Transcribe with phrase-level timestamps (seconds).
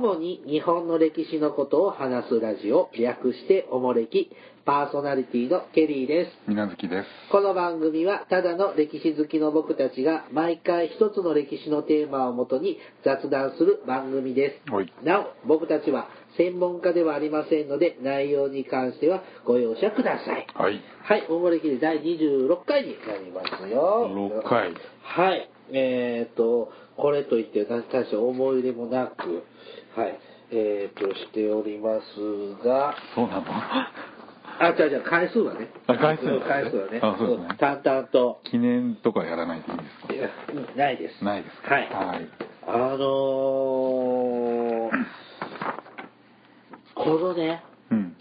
[0.00, 4.30] 主に日本の歴史のことを話すラジオ、略しておもれき、
[4.64, 6.30] パーソナリティのケリーです。
[6.48, 7.06] みなずきです。
[7.30, 14.72] この番組はただの歴史好きの僕たちが毎回一つの歴史のテーマをもとに雑談する番組です。
[14.72, 16.08] はいなお、僕たちは
[16.38, 20.46] 専門家ではありませんので内容に関してはご容赦ください。
[20.54, 20.80] はい。
[21.02, 24.08] はい、おもれきで第26回になりますよ。
[24.10, 24.72] 6回。
[25.02, 25.50] はい。
[25.72, 29.42] えっ、と、これといって大して思い入れもなく、
[29.96, 30.18] はい、
[30.52, 33.44] えっ、と、しておりますが、そうなの？
[34.62, 35.68] あ、じゃあじゃあ回数はね。
[35.86, 37.00] あ回数うん回数はね。
[37.02, 38.40] あそうですね淡々と。
[38.44, 40.14] 記念とかやらないでいいですか？
[40.14, 41.24] いやうんないです。
[41.24, 41.74] ないですか？
[41.74, 41.88] はい。
[41.88, 42.28] はい。
[42.66, 44.90] あのー、
[46.94, 48.16] このね、うん。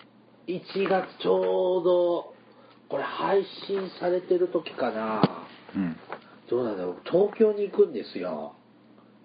[0.48, 2.34] 1月ちょうど、
[2.90, 5.21] これ配信されてる時かな。
[5.76, 5.98] うん。
[6.49, 6.96] どうなんだろう？
[7.05, 8.54] 東京に行くんですよ。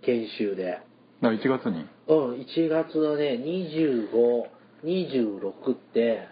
[0.03, 0.81] 研修で。
[1.25, 1.87] だ1月に？
[2.09, 4.45] うん、1月のね、25、
[4.85, 6.29] 26って、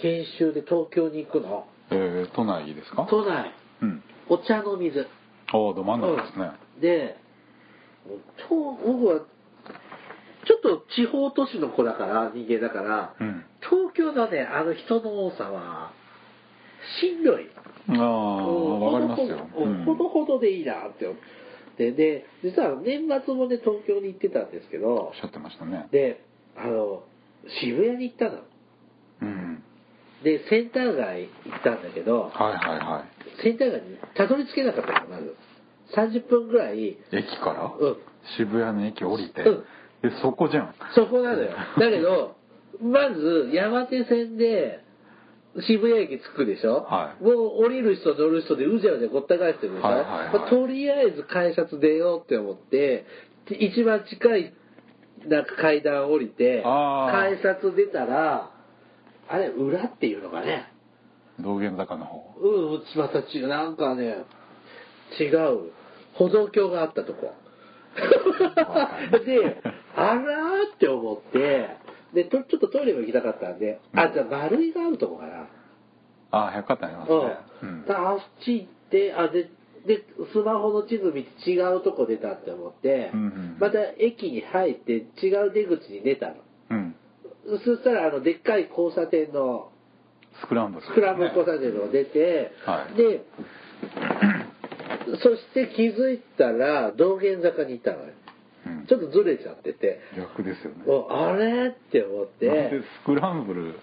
[0.00, 1.66] 研修で東京に行くの？
[1.90, 3.06] えー、都内ですか？
[3.10, 4.02] 都内、うん。
[4.28, 5.00] お茶の水。
[5.52, 6.50] ああ、ど真ん中ですね。
[6.76, 7.16] うんで、
[8.48, 9.20] と僕は、
[10.46, 13.44] ちょっと地方都市の子だから、人間だから、うん。
[13.60, 15.92] 東京のね、あの人の多さは、
[17.00, 17.48] しんどい。
[17.88, 19.38] ああ、うんわかりますよ。
[19.54, 21.22] ほどほどうんほどほどでいいなって思って。
[21.76, 25.88] で、実は年末もね、東京に行ってたんですけどおっ、しゃってましたね。
[25.90, 26.24] で、
[26.56, 27.02] あの、
[27.60, 28.42] 渋谷に行ったの。
[29.22, 29.62] うん。
[30.22, 33.42] で、センター街行ったんだけど、はいはいはい。
[33.42, 35.36] センター街にたどり着けなかったの、まず。
[35.96, 37.96] 30分ぐらい、駅から、うん
[38.38, 39.64] 渋谷の駅降りて、うん
[40.04, 40.74] え、そこじゃん。
[40.94, 41.50] そこなのよ。
[41.78, 42.36] だけど、
[42.80, 44.83] まず山手線で
[45.62, 53.06] 渋谷駅着くでしょ、はいもう降りる人乗る人でうじゃうじゃごった返してるでしょ、はいはいはいまあとりあえず改札出ようって思って、
[53.48, 54.52] で一番近い
[55.26, 58.50] なんか階段降りて、改札出たら、
[59.28, 60.70] あれ、裏っていうのかね？
[61.40, 62.34] 道玄坂の方。
[62.40, 64.24] うん、また違う、なんかね、
[65.18, 65.72] 違う。
[66.14, 67.34] 歩道橋があったとこ。
[69.24, 69.60] で、
[69.96, 71.70] あらーって思って、
[72.12, 75.43] で、とちょっとトイレも行きたかったんで、あ、じゃあ丸いがあるとこかな。
[76.34, 77.84] ああ、百貨店ありますね。
[77.86, 79.48] だあっち行って、あ、で、
[79.86, 80.02] で、
[80.32, 84.92] スマホの地図見て違うとこ出たって思って、うんうんまた駅に入って
[85.22, 86.34] 違う出口に出たの。
[86.70, 86.96] うん。
[87.64, 89.70] そしたら、あの、でっかい交差点の、
[90.42, 93.24] スクランブル、スクランブル交差点のが出て、はいで、
[95.22, 98.04] そして気づいたら道玄坂に行ったのよ。
[98.66, 100.84] うんちょっとずれちゃってて、逆ですよね。
[100.86, 101.68] おあれ？
[101.68, 102.70] って思って、
[103.02, 103.74] スクランブル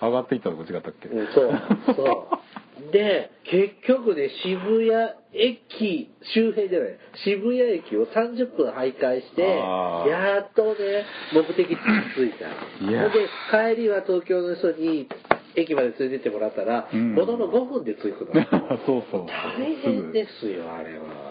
[0.00, 1.08] 上がっていったとこ違ったっけ？
[1.08, 1.50] うんそう、
[1.94, 2.38] そう。
[2.92, 11.04] で、結局ね、渋谷駅、周辺じゃない、渋谷駅を30分徘徊して、やっとね、
[11.34, 11.76] 目的地に
[12.14, 12.46] 着いた。
[12.88, 13.26] いやで、
[13.74, 15.08] 帰りは東京の人に
[15.56, 18.32] 駅まで連れてってもらったら、うんものの5分で着くの。
[18.86, 19.26] そうそう。
[19.26, 21.28] 大変ですよ、あれは。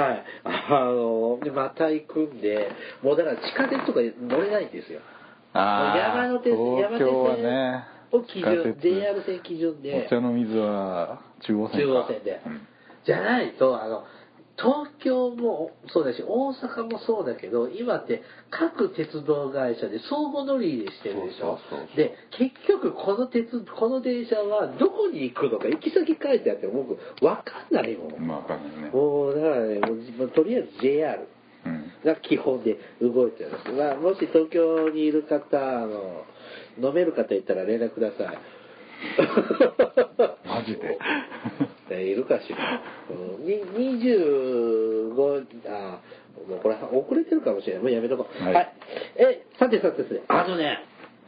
[0.00, 0.24] はい。
[0.44, 2.68] あの、で、また行くんで、
[3.02, 5.00] もうだから地下鉄とか乗れないんですよ。
[5.52, 7.08] ああ、山手線、山手線
[8.12, 12.60] を基準、JR 線基準でお、茶の水は中央線か中央線でうん。
[13.04, 14.04] じゃないと、あの、
[14.58, 21.60] 東京もそうだし、大阪もそうだけど、今って各鉄道会社で相互乗り入れしてるでしょ。
[21.96, 28.26] で、結局この鉄、この電車はどこに行くのか、行き先書いてあっても僕、わかんないもん。
[28.26, 28.90] まあわかんないね。
[28.90, 29.80] もう、だからね、
[30.34, 31.26] とりあえず JR うん。
[32.04, 33.72] が基本で動いてるんです。
[33.72, 36.24] まあ、もし東京にいる方、あの、
[36.80, 38.38] 飲める方いたら連絡ください。
[40.48, 40.98] マジで？
[41.96, 42.82] ねいるかしら。
[43.10, 43.62] うんに
[44.04, 46.00] 25、あ、
[46.48, 47.82] もうこれ遅れてるかもしれない。
[47.82, 48.42] もうやめとこう。
[48.44, 48.72] はいはい。
[49.16, 50.78] え、さてさてさて、あのね、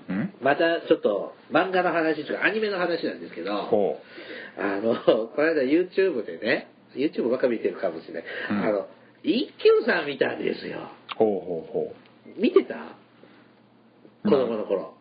[0.09, 0.32] うん？
[0.43, 3.99] またちょっと漫画の話とかアニメの話なんですけど、ほ
[4.59, 4.97] あの、
[5.29, 8.25] この間 YouTube でね、YouTube ばっか見てるかもしれない。
[8.50, 8.87] うんあの、
[9.22, 10.78] 一休さん見たんですよ。
[11.14, 11.14] う。
[11.17, 11.94] ほうほうほ
[12.37, 12.75] 見てた？
[14.25, 14.94] 子供の頃。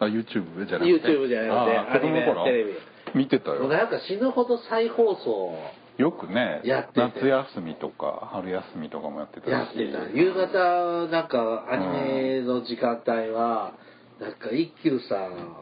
[0.00, 0.04] う。
[0.04, 2.72] あ、YouTube じゃなくて？YouTube じゃなくてアニメテレビ
[3.14, 3.68] 見てたよ。
[3.68, 5.54] なんか死ぬほど再放送
[5.98, 10.08] よくね、やってて夏休みとか春休みとかもやってたしやってた。
[10.18, 13.74] 夕方、なんかアニメの時間帯は、
[14.18, 15.54] なんか一休さん、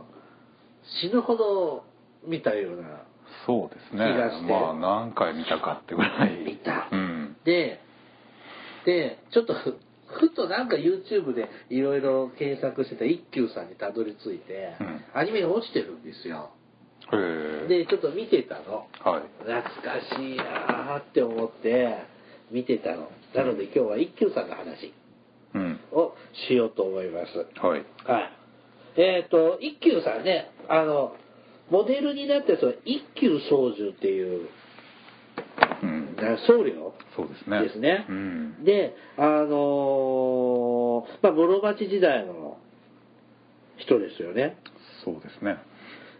[1.02, 1.84] 死ぬほど
[2.24, 3.02] 見たような。
[3.46, 7.80] そうですね気がしてまあ何回見たかってぐらい見たうんで、
[8.84, 16.50] で、ちょっと ふ、ふとなんか YouTube でいろいろ検索してた一休さんにたどり着いて、うんアニメが落ちてるんですよ。
[17.68, 18.86] で、ちょっと見てたの。
[19.00, 21.96] はい懐かしいなーって思って
[22.50, 23.10] 見てたの。
[23.34, 24.92] なので今日は一休さんの話。
[26.48, 27.38] しようと思います。
[27.60, 28.32] はいはい。
[28.96, 31.16] えっ、と、一休さんね、あの、
[31.70, 34.48] モデルになってその一休宗樹っていう、
[35.82, 36.89] うんな僧侶？
[37.20, 37.60] そうですね。
[37.62, 38.06] ですね。
[38.08, 38.64] うん。
[38.64, 42.56] で、あのーまあ、室町時代の
[43.76, 44.56] 人ですよね。
[45.04, 45.58] そうですね。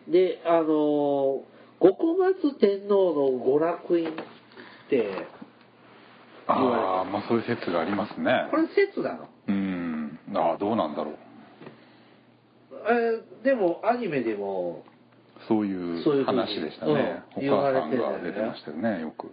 [0.08, 1.40] で、あのー
[1.80, 4.12] 五小松天皇の娯楽院っ
[4.90, 5.26] て、
[6.46, 8.48] ああまあそういう説がありますね。
[8.50, 9.28] これ説なの？
[9.48, 10.18] うん。
[10.34, 11.14] ああどうなんだろう。
[12.72, 14.84] えーでもアニメでも
[15.48, 19.30] そういう話でしたね、うんお母さんが出てましたよねよく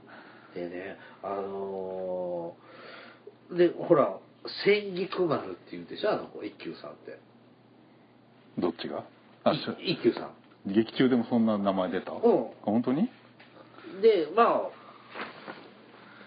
[0.57, 4.17] でねあのーでほら
[4.65, 7.17] 千菊丸って言うでしょあの子一休さんって。
[8.57, 9.05] どっちが？
[9.79, 10.31] 一休さ
[10.67, 10.73] ん。
[10.73, 12.19] 劇中でもそんな名前出た、ん。
[12.19, 13.09] 本当に？
[14.01, 14.61] でまあ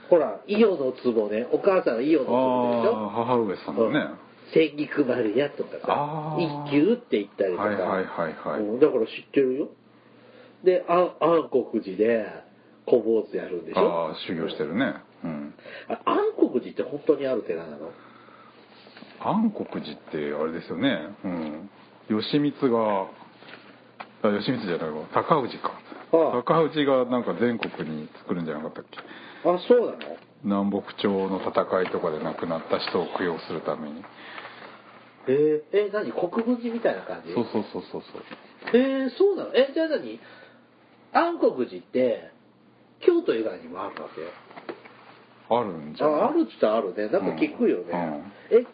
[0.08, 1.46] ほら伊予の壺ね。
[1.52, 3.06] お母さんが伊予の壺でしあょ。
[3.06, 4.00] あ母上さんのね、
[4.54, 8.60] 千菊丸やとかさ一休って言ったりとか、はいはいはいはい。
[8.62, 8.80] うん。
[8.80, 9.68] だから知ってるよ。
[10.64, 12.26] であ暗黒寺で
[12.90, 13.80] 小坊主やるんでしょ？
[13.80, 14.94] ああ修行してるね。
[15.22, 15.54] うん。
[15.88, 17.90] あ暗黒寺って本当にある寺なの？
[19.20, 20.98] 暗黒寺ってあれですよね。
[21.24, 21.70] うん。
[22.08, 23.06] 義満が
[24.22, 25.06] あ義満じゃないわ。
[25.14, 25.72] 高氏か、
[26.12, 26.42] ああ。
[26.42, 28.98] 高氏がなんか全国に作るんじゃなかったっけ？
[29.48, 30.16] あそうなの？
[30.42, 34.02] 南北朝の戦いとかで亡くなった人を供養するために。
[35.28, 36.12] えー、え何？
[36.12, 37.34] 国分寺みたいな感じ？
[37.34, 38.22] そうそうそうそうそう。
[38.72, 39.54] えー、そうなの？
[39.54, 40.18] えじゃあ何？
[41.12, 42.30] 暗黒寺って
[43.04, 44.22] 京都以外にもあるわけ？
[45.54, 46.20] あるんじゃない？
[46.22, 47.08] ああるっつったらあるね。
[47.08, 47.96] なんか聞くよね、う
[48.54, 48.58] ん。
[48.58, 48.66] え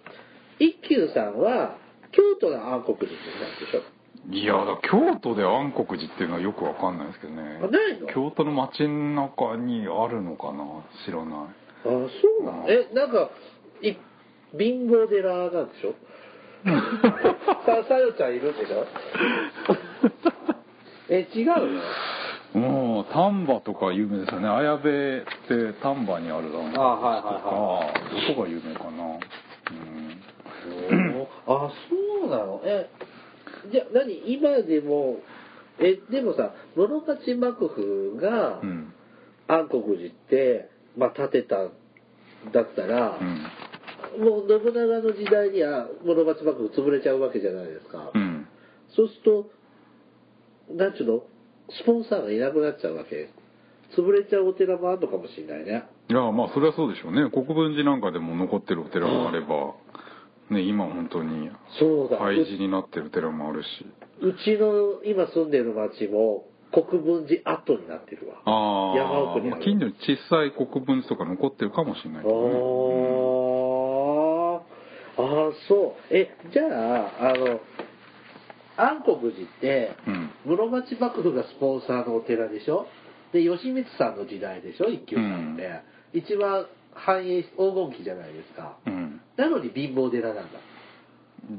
[0.59, 1.77] 一休さんは
[2.13, 3.83] 京都の暗黒寺ってなんでしょ？
[4.29, 7.61] いやだ京都で暗黒寺っていうのはよくわかんないですけどね。
[7.63, 8.07] あないの？
[8.09, 10.65] 京都の街の中にあるのかな？
[11.05, 11.31] 知らない。
[11.31, 11.49] あ
[11.85, 12.09] そ
[12.41, 12.67] うなの？
[12.69, 13.31] えなんか
[13.83, 13.95] い
[14.59, 15.95] 貧乏寺なんでしょ？
[17.65, 18.85] ささよちゃんいるんでしょ
[21.09, 21.81] え違うの？
[22.57, 24.49] もう丹波とか有名ですよね。
[24.49, 27.35] 綾部って丹波にあるだろうとかあはいはい。
[27.35, 27.49] は
[28.29, 28.91] どこが有名かな。
[28.91, 29.15] う
[30.95, 31.27] ん。
[31.47, 32.63] あそうなの？
[32.65, 32.89] え
[33.71, 34.33] じゃあ何？
[34.33, 35.19] 今でも
[35.79, 38.93] えでもさ室町幕府がうん。
[39.49, 41.71] 暗黒寺って、まあ、建てたん
[42.53, 43.47] だったら、うん。
[44.25, 48.49] もう信長の時代には室町幕府潰れちゃうわけじゃないですか、うん。
[48.97, 49.45] そうする
[50.65, 51.23] となんちゅうの？
[51.71, 53.29] スポンサーがいなくなっちゃうわけ。
[53.97, 55.85] 潰れちゃうお寺もあるのかもしれないね。
[56.09, 57.31] いやまあそれはそうでしょうね。
[57.31, 59.75] 国分寺なんかでも残ってるお寺もあれば、
[60.51, 61.51] ね、今本当に
[62.19, 63.69] 廃寺になってる寺もあるし。
[64.21, 68.37] うちの今住んでる町も国分寺跡になってるわ。
[68.45, 69.63] ああ山奥にある。
[69.63, 72.41] 近所に小さい国分寺とか残ってるかもしれないけどね、
[75.19, 75.27] あー。
[75.49, 76.15] あーそう。
[76.15, 77.61] えじゃああの
[78.77, 80.31] 暗黒寺ってうん。
[80.45, 82.87] 室町幕府がスポンサーのお寺でしょ？
[83.33, 84.89] で義満さんの時代でしょ？
[84.89, 85.83] 一休さんって、
[86.13, 88.77] 一番繁栄し黄金期じゃないですか。
[88.87, 89.21] うん。
[89.37, 90.61] なのに貧乏寺なんだ。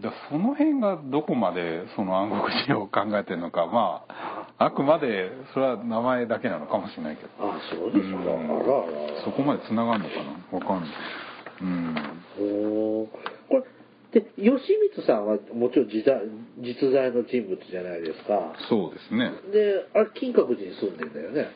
[0.10, 3.68] だその辺がどこまでその暗黒寺を考えてるのか。
[3.68, 7.30] まああくまでそれは名前だけなのかもしれないけど。
[7.40, 8.24] あそうですか、うん。
[9.24, 10.16] そこまで繋がるのか
[10.52, 10.57] な？
[10.57, 10.90] わかんない。
[11.62, 11.95] うん。
[12.40, 13.07] おー。
[13.50, 13.64] これ
[14.18, 14.59] で義
[14.95, 16.21] 満さんはもちろん実在
[16.57, 18.54] 実在の人物じゃないですか。
[18.69, 19.31] そうですね。
[19.52, 21.47] であれ金閣寺に住んでんだよね。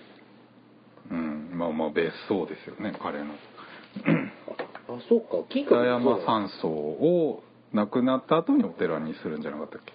[1.09, 3.33] うんまあまあ別荘ですよね彼の。
[3.33, 9.93] あそうか金閣北寺山山荘を亡くなった後にお寺にするんじゃなかったっけ？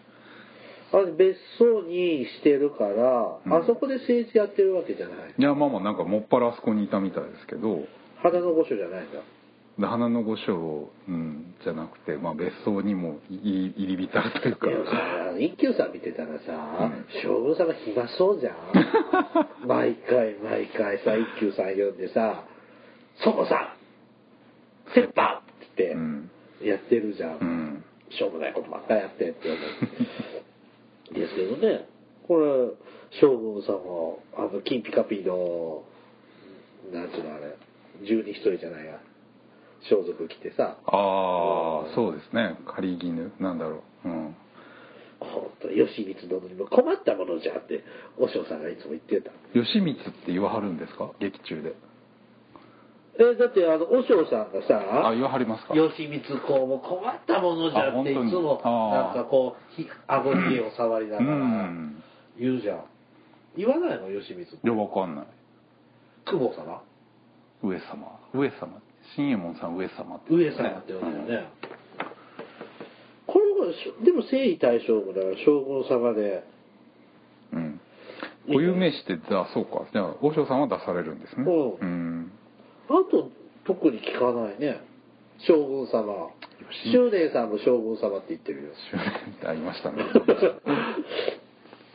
[0.92, 3.52] あれ別荘にしてるから、うん。
[3.52, 5.34] あそこで政治やってるわけじゃない。
[5.38, 7.84] いやまあまあなんかもっぱらあそこにいたみたいですけど。
[8.22, 9.18] 花の御所じゃないんだ。
[9.20, 9.24] で
[9.78, 13.34] 花の御所、うん、じゃなくて、まあ、別荘にもい
[13.76, 14.90] 入り浸るというか。
[15.38, 16.42] 一休さん見てたらさ、
[16.80, 17.06] うん。
[17.22, 18.56] 将軍さんが暇そうじゃん。
[19.68, 22.44] 毎回毎回さ一休さん呼んでさ
[23.22, 23.74] 「そこさ
[24.90, 25.42] ん切羽!」
[25.72, 26.30] ってうん。
[26.62, 27.84] やってるじゃん、うん。
[28.10, 31.86] しょうもないことばっかりやってって思うですけどね
[32.26, 35.82] これ将軍さんはあの金ピカピの
[36.92, 37.56] なんつうのあれ
[38.06, 39.00] 十二一人じゃないや
[39.82, 40.76] 装束着てさ。
[40.86, 42.56] ああそうですね。
[42.66, 44.08] 仮絹なんだろう。
[44.08, 44.36] うん。
[45.18, 47.84] 本当義満殿にも困ったものじゃって
[48.18, 49.30] 和尚さんがいつも言ってた。
[49.54, 51.10] 義満って言わはるんですか？
[51.20, 51.74] 劇中で。
[53.18, 55.74] えだってあの和尚さんがあさ言わはりますか？
[55.74, 58.60] 義満公も困ったものじゃっていつも
[58.92, 62.02] なんかこうひ顎ひげを触りなうがらん。
[62.38, 62.84] 言うじゃん。
[63.56, 64.10] 言わないの？
[64.10, 65.26] 義満いやわかんない。
[66.26, 66.82] 公久保様？
[67.62, 68.20] 上様。
[68.34, 68.82] 上様
[69.14, 71.48] 新右衛門さん上様って上様って呼んだよね、
[73.76, 76.44] しょでも征夷大将軍だから将軍様で。
[77.52, 77.80] うん。
[78.46, 79.86] 固有名詞ってあそうか。
[79.92, 81.44] じゃあ和尚さんは出されるんですね。
[81.46, 81.72] うん。
[81.74, 82.32] うん。
[82.88, 83.30] あと
[83.66, 84.80] 特に聞かないね。
[85.46, 86.30] 将軍様。
[86.82, 88.72] 吉周年さんも将軍様って言ってるよ。
[88.90, 90.04] 周年ってありましたね。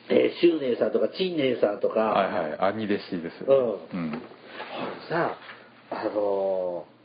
[0.10, 2.74] えー、周年さんとか陳年さんとか、はいはい。
[2.76, 3.50] 兄弟子ですうん。
[3.56, 4.22] ようん。
[5.10, 5.38] さ
[5.90, 7.01] あのー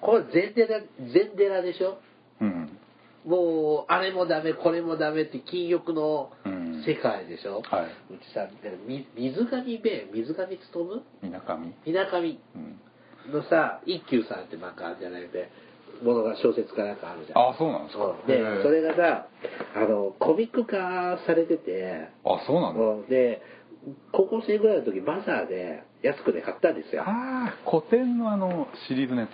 [0.00, 0.80] これ禅寺
[1.12, 1.98] 禅寺でしょ？
[2.40, 2.78] うん。
[3.24, 6.84] もうあれもダメこれもダメって禁欲のうん。
[6.86, 7.84] 世界でしょ、はい。
[8.14, 8.48] うちさ
[8.88, 10.58] み水上弁水上勉？
[11.22, 11.74] みなかみ。
[11.84, 12.40] みなかみ。
[12.54, 13.32] うん。
[13.32, 15.50] のさ一休さんってなんかあるじゃないで。
[16.02, 17.50] ものが小説かなんかあるじゃん。
[17.50, 18.04] あそうなんですか？
[18.04, 18.26] うん。
[18.26, 19.26] でそれがさ
[19.76, 22.08] あのコミック化されてて。
[22.24, 22.80] あそうなんだ。
[22.80, 23.08] うん。
[23.08, 23.42] で
[24.12, 27.02] 高校生ぐらいの時バザーで安くで買ったんですよ。
[27.02, 29.30] ああ古典のあのシリーズのやつ？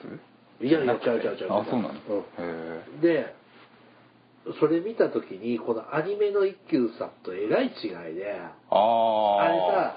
[0.60, 1.52] いやいやなくて違う違う違う。
[1.52, 1.94] あそうなの？
[2.38, 2.80] うん。
[3.00, 3.34] へで
[4.60, 9.96] それ見た時にこのアニメの一休さんとえらい違いでえあああれさ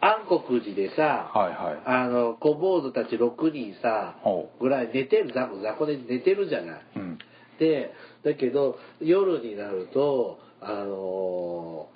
[0.00, 1.82] 暗黒寺でさ、はいはい。
[1.86, 6.80] あの小坊主たち6人さほぐらい寝てる雑魚雑魚で寝てるじゃない。
[6.96, 7.18] うん。
[7.58, 7.94] で
[8.24, 11.88] だけど夜になるとあの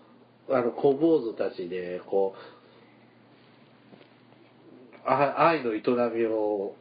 [0.50, 2.38] あの小坊主たちでこう
[5.10, 5.82] あ愛の営
[6.14, 6.74] みを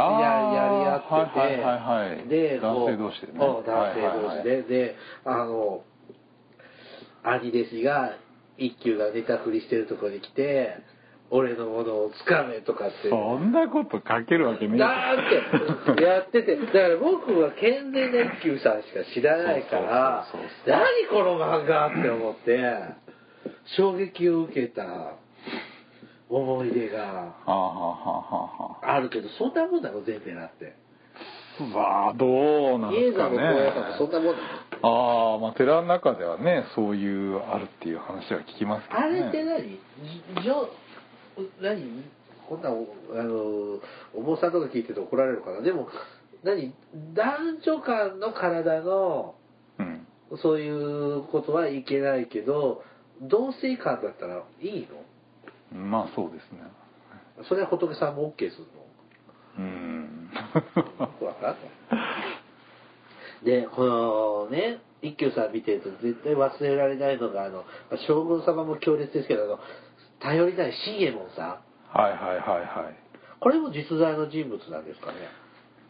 [0.00, 2.16] ややり合ってて、はいはいはい。
[2.16, 3.32] はいで男性同士でね。
[3.32, 5.84] うん男性同士で、はいはいはいであの
[7.24, 8.16] 兄弟子が
[8.58, 10.76] 一休が寝たふりしてるところに来て
[11.30, 13.08] 俺のものをつかめとかって。
[13.08, 16.56] そんなこと書けるわけねえだーってやってて。
[16.56, 20.26] だから僕は健全な一休さんしか知らないから
[20.66, 22.58] 何この漫画って思って
[23.76, 25.14] 衝撃を受けた
[26.32, 30.74] 思い出がはあるけどそんなもんだろ全部なって。
[31.60, 32.26] あわあど
[32.76, 33.28] うなんですか
[33.98, 34.40] そんなもんだ
[34.82, 34.88] ろ。
[35.34, 39.06] ああまあ寺の中ではねそういうあるっていう話は聞きますけどね。
[39.06, 39.78] あれって何？
[40.38, 40.70] じじょ
[41.60, 42.02] 何？
[42.48, 43.80] こんなおあの
[44.14, 45.60] お坊さんとか聞いてて怒られるかな？
[45.60, 45.88] でも
[46.42, 46.74] 何？
[47.14, 49.34] 男女間の体の
[49.78, 50.06] うん。
[50.42, 52.82] そういうことはいけないけど
[53.20, 54.88] 同性間だったらいい
[55.72, 56.60] まあそうですね。
[57.38, 58.66] のそれは仏さんも OK する
[59.58, 61.26] うんの。
[61.26, 61.56] わかん。
[63.44, 67.64] でこのね一休さん見てると絶対忘れられないのがあの
[68.06, 69.58] 将軍様も強烈ですけどあの
[70.20, 71.98] 頼りない信右衛門さん。
[71.98, 72.96] はいはいはいはい。
[73.40, 75.18] これも実在の人物なんですかね。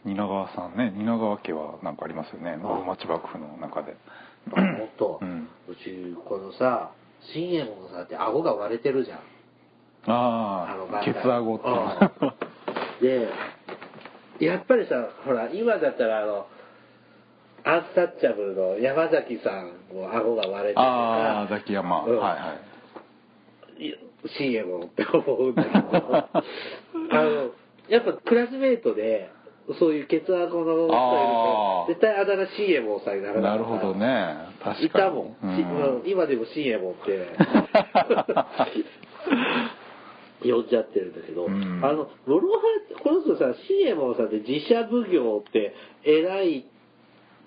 [0.05, 0.91] 蜷川さんね。
[0.97, 2.57] 蜷川家はなんかありますよね。
[2.57, 3.95] 室町幕府の中で。
[4.51, 5.47] あ本当、ううん。
[5.75, 6.91] ちこのさ
[7.33, 9.19] 信右衛門さんって顎が割れてるじゃん
[10.05, 11.59] あのあケツ顎っ
[12.99, 13.21] ていう。
[13.21, 13.29] ん。
[14.39, 14.95] でやっぱりさ
[15.25, 16.47] ほら今だったらあの
[17.65, 22.17] アンタッチャブルの山崎さんも顎が割れててああさザキヤマ、うん。
[22.17, 22.55] はいは
[23.79, 23.85] い。
[23.85, 23.95] い
[24.37, 25.77] 信右衛門って思うんだけど。
[27.11, 27.51] あの
[27.89, 29.29] やっぱクラスメートで
[29.79, 34.35] そういうケツ顎の人いると絶対あだ名信右衛門さんにならなるほどね。
[34.61, 34.85] 確かに。
[34.85, 36.01] いたもん、うん。
[36.05, 37.27] 今でも信右衛門って
[40.51, 41.81] 呼んじゃってるんだけど、うん。
[41.83, 42.41] あの室
[42.97, 45.73] 橋この人さ信右衛門さんって自社奉行って
[46.03, 46.65] 偉い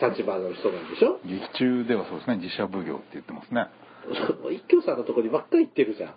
[0.01, 1.19] 立場の人なんでしょ？
[1.25, 3.67] 劇中ではそうですね自社奉行って言ってますね。
[4.53, 6.15] 一休さんのところにばっかり行ってるじゃん。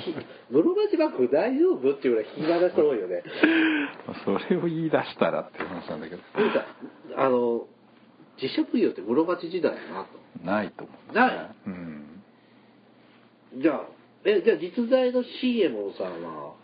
[0.00, 0.14] ひ
[0.50, 1.90] 室町幕府大丈夫？
[1.92, 3.22] っていうぐらい引き離し多いよね。
[4.26, 6.22] それを言い出したらって話なんだけど。
[7.16, 7.66] あの
[8.42, 10.44] 自社奉行って室町時代だなと。
[10.44, 11.20] ないと思うね。
[11.20, 11.50] ない。
[11.66, 12.22] うん。
[13.62, 13.88] じゃあ
[14.24, 16.54] えじゃあ実在の信右衛門さんは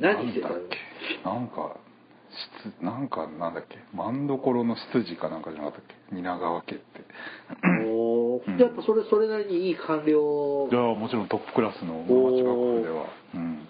[0.00, 0.54] 何してたの？
[0.54, 1.28] なんだっけ？
[1.28, 1.76] なんか
[2.80, 3.78] 執なんかなんだっけ？
[3.94, 6.14] 万所の執事かなんかじゃなかったっけ？
[6.14, 6.84] 蜷川家って。
[7.86, 8.46] おー。
[8.46, 8.58] うん。
[8.58, 10.68] やっぱそれそれなりにいい官僚。
[10.70, 13.06] いやもちろんトップクラスの室町幕府では。
[13.34, 13.68] うん。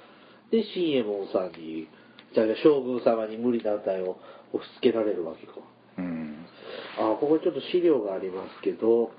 [0.50, 1.88] で信右衛門さんに
[2.34, 4.18] じゃあ将軍様に無理難題を
[4.52, 5.54] 押し付けられるわけか。
[5.98, 6.44] うん。
[6.98, 9.10] あここにちょっと資料がありますけど。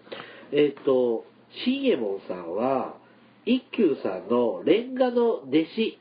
[0.55, 1.25] えっ、と
[1.65, 2.95] 信右衛門さんは
[3.45, 5.99] 一休さんのレンガの弟子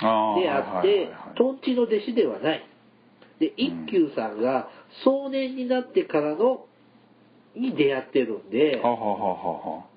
[0.00, 1.06] あであって、はいはいはい。
[1.06, 2.66] はいトンチの弟子ではない。
[3.40, 4.68] で一休さんが
[5.04, 6.66] 壮年になってからの
[7.56, 8.80] に出会ってるんで、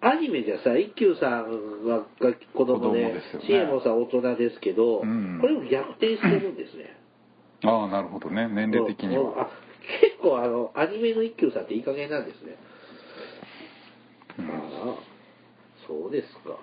[0.01, 3.45] アニメじゃさ一休さんはが子供で子供ですよね。
[3.47, 5.39] 信右衛門さん大人ですけど、うん。
[5.41, 6.95] これを逆転してるんですね、
[7.63, 8.47] ああなるほどね。
[8.47, 9.49] 年齢的には。
[10.01, 12.54] 結構あのアニメの一休さんっていい加減なんですね、うん
[14.85, 14.95] ああ
[15.87, 16.57] そうですか。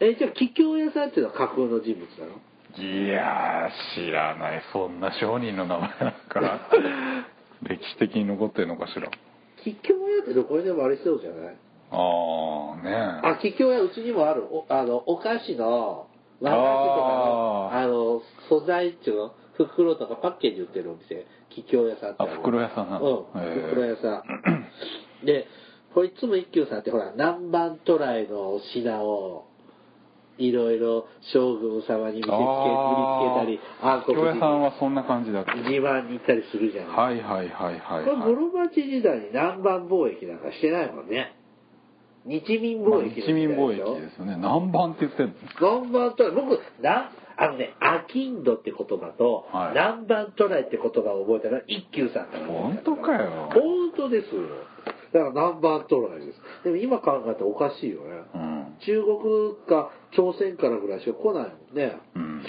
[0.00, 2.40] えじゃあ桔梗屋さんっていうのは架空の人物なの？
[2.76, 4.62] いやー知らない。
[4.72, 6.68] そんな商人の名前なんか
[7.62, 9.08] 歴史的に残ってるのかしら。
[9.64, 11.56] 桔梗屋ってどこにでもありそうじゃない？
[11.90, 14.44] ああねあ、桔桔梗屋うちにもある。
[14.50, 16.06] おあの、お菓子の、
[16.40, 22.30] 和菓子とかの、あの、素材っていうの、袋とかパッケージ売ってるお店、桔梗屋さんってる。
[22.30, 23.40] あ袋屋さんなのうん、
[23.70, 24.68] 袋屋さん。
[25.26, 25.46] で、
[25.98, 29.46] これいつも一休さんってほら、南蛮渡来の品を、
[30.38, 32.38] いろいろ将軍様に見せつけ、売り
[33.18, 35.54] つけたり、暗黒京屋さん人はそんな感じだった。
[35.54, 36.96] に自慢に行ったりするじゃない。
[36.96, 41.34] はいはいはいはいこれはい室町時代に南蛮貿易なんかしてないもんね。
[42.26, 44.36] 日民まあ貿易の一民貿易ですよね。
[44.36, 45.34] 南蛮って言ってんの？
[45.82, 49.74] 南蛮渡来、僕、な、あのね、アキンドって言葉と、はい。
[49.74, 52.46] 南蛮渡来って言葉を覚えたのは一休さんから。
[52.46, 53.50] 本当かよ。
[53.52, 54.42] 本当ですよ。
[55.12, 56.64] だから南蛮渡来です。
[56.64, 58.08] でも今考えたらおかしいよね。
[58.34, 61.96] うん中国か朝鮮からぐらいしか来ないもんね。
[62.14, 62.42] うん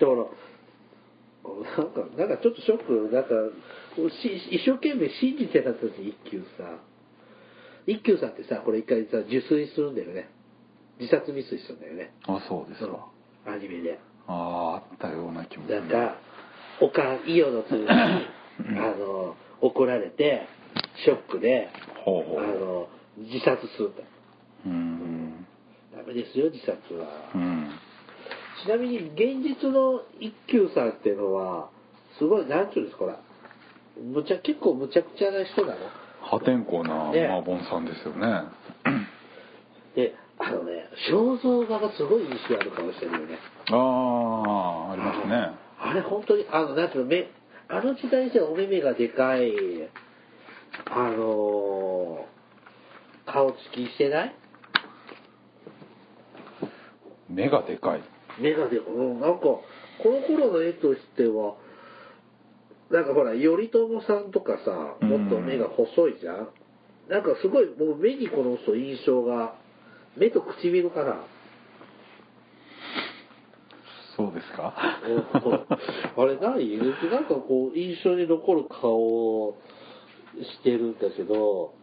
[0.00, 0.24] だから、
[1.76, 3.30] なんか、なんかちょっとショック、なんか、
[4.22, 6.80] し一生懸命信じてた時一休さん。
[7.86, 10.30] 一休さんってさ、これ一回さ、受水するんだよね。
[10.98, 12.12] 自殺未遂するんだよね。
[12.26, 13.08] あそうですか
[13.46, 13.98] アニメで。
[14.26, 16.16] あああったような気もするなんか、
[16.80, 20.46] おかん、伊予の通に、 あの、怒られて、
[21.04, 21.68] ショックで、
[22.04, 22.88] ほうほうあの、
[23.18, 24.02] 自殺するんだ。
[24.66, 25.46] うん
[25.96, 27.06] ダメですよ、自殺は。
[27.34, 27.70] うん
[28.64, 31.70] ちなみに、現実の一休さんっていうのは、
[32.18, 33.18] すごい、なんていうんですか、ほら、
[33.96, 35.78] むちゃ、結構むちゃくちゃな人なの。
[36.22, 38.44] 破天荒なねマーボンさんですよね
[39.96, 43.38] で、あのね、肖像画がすごい印象ある顔してるよね。
[43.70, 47.30] ああありますねあれ本当に、あの、なんていうの、目、
[47.68, 49.50] あの時代にしてはお目目がでかい、
[50.90, 52.30] あのー
[53.32, 54.34] 顔つきしてない？
[57.28, 58.02] 目がでかい。
[58.40, 58.92] 目がでかい。
[58.92, 59.62] うん、なんか、こ
[60.04, 61.54] の頃の絵としては、
[62.90, 66.48] なんかほら、頼朝さんとかさ、もっと目が細いじゃん、
[67.08, 69.54] なんかすごい、もう目にこの人印象が、
[70.16, 71.24] 目と唇かな？
[74.16, 74.74] そうですか？
[74.76, 76.78] あれ何？
[77.12, 79.56] なんかこう印象に残る顔を
[80.34, 81.74] してるんだけど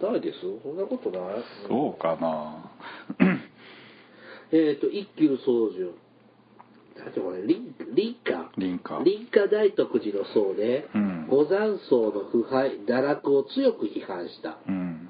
[0.00, 0.38] ないです？
[0.62, 1.44] そんなことない？
[1.68, 2.70] そうかな。
[4.52, 5.94] えっ、と一休宗純
[6.98, 8.50] なんてこれ林林家？
[8.56, 8.96] 林家。
[8.98, 11.26] 林家大徳寺の僧で、うん。
[11.28, 14.58] 五山僧の腐敗堕落を強く批判した。
[14.68, 15.08] うん。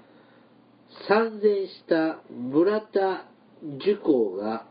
[1.09, 3.25] 参禅した村田
[3.63, 4.67] 寿光が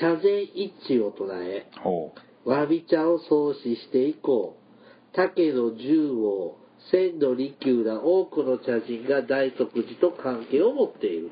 [0.00, 4.56] 茶禅一致を唱えほわび茶を創始して以降、
[5.14, 6.56] 竹の十王、
[6.90, 11.30] 千の利休ら多くの茶人が大徳寺と関係を持っている。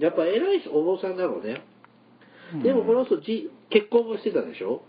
[0.00, 1.62] やっぱ偉いお坊さんなのね。
[2.62, 4.82] でもこの人じ結婚もしてたでしょ？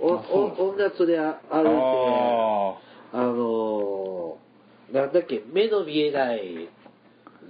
[0.00, 1.18] おお女連れ歩いて、
[1.50, 2.76] あ
[3.12, 6.68] あのーなんだっけ、目の見えない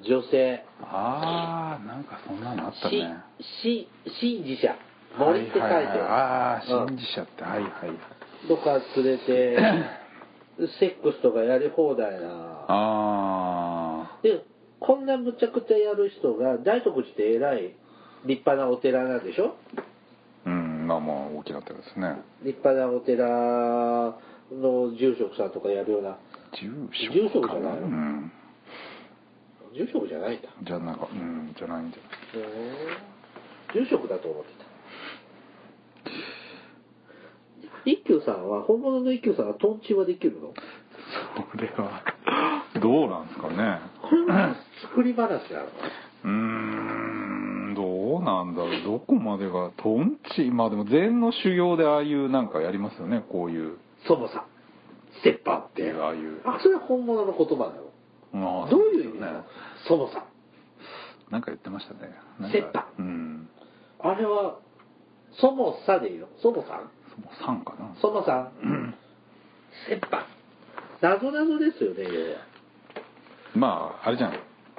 [0.03, 3.17] 女性、ああなんかそんなのあったしね
[3.63, 3.89] し
[4.21, 4.77] 神事者、
[5.19, 6.01] 森って書いてはいはいはい。
[6.01, 6.89] ああうん。
[6.89, 7.71] 信じちゃってはいはい
[8.47, 9.59] とか連れて、
[10.79, 12.65] セックスとかやり放題な。
[12.69, 14.45] あで、
[14.81, 17.63] こんなむちゃくちゃやる人が、大徳寺って偉い、
[18.25, 19.57] 立派なお寺なんでしょ？
[19.77, 19.83] あ
[20.47, 22.17] うんまあまあ大きな手ですね。
[22.43, 23.27] 立派なお寺
[24.53, 26.17] の住職さんとかやるような、
[26.53, 27.87] 住住職かじゃないの？
[27.87, 28.33] うん。
[29.75, 30.49] 住職じゃないんだ。
[30.63, 33.75] じゃあなんかうんじゃないんだへー。
[33.75, 34.68] 住職だと思ってた。
[37.91, 40.53] 一休さんは、本物の一休さんはトンチはできるの？
[41.55, 42.03] それは
[42.83, 43.81] どうなんですかね。
[44.03, 44.57] これは
[44.91, 45.67] 作り話なの
[46.25, 46.29] うー
[47.73, 48.83] んどうなんだろう。
[48.83, 53.25] どこまでがトンチまあでも禅の修行でああいうなんかやりますよね。
[53.33, 53.79] こういう。
[54.07, 54.45] そもさん。
[55.25, 55.81] 折半って。
[55.83, 56.43] いうああいう。
[56.45, 57.73] あ、それは本物の言葉
[58.35, 59.45] なのああどういう意味なの？
[59.89, 60.25] そもさん。
[61.33, 62.01] なんか言ってましたね。
[62.39, 63.49] なん折半かうん。
[64.01, 64.59] あれは、
[65.41, 66.27] そもさでいいの？
[66.43, 66.91] そもさん？
[67.41, 67.95] そもさんかな。
[68.01, 68.53] そもさん。
[68.63, 68.95] うん。
[69.91, 70.25] 折半。
[71.01, 72.07] 謎謎ですよね。
[73.55, 74.33] まああれじゃん。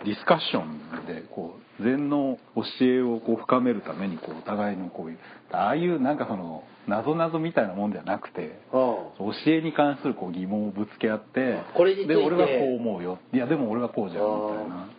[0.05, 5.19] ディスカッションでこう禅の教えをこう深めるためにこうお互いのこういう
[5.51, 13.19] ああいうなんかその謎謎みたいなもんじゃなくてあ教えに関するこう疑問をぶつけ合ってこれで俺はこう思うよ。
[13.33, 14.89] いやでも俺はこうじゃんみたいな。